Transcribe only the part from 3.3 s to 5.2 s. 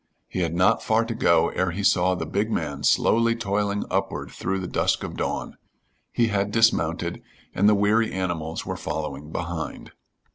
toiling upward through the dusk of